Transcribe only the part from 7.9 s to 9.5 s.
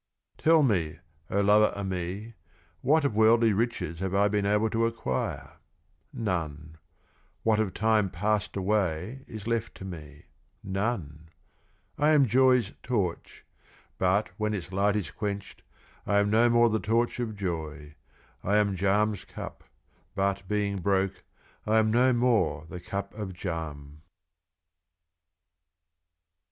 past away is